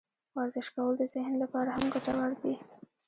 [0.37, 2.53] ورزش کول د ذهن لپاره هم ګټور دي.